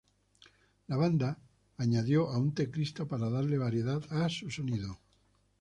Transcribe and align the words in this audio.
La 0.87 0.97
banda 0.97 1.37
añadió 1.77 2.27
a 2.31 2.39
un 2.39 2.55
teclista 2.55 3.05
para 3.05 3.29
darle 3.29 3.59
variedad 3.59 4.01
a 4.09 4.27
su 4.29 4.49
sonido. 4.49 4.97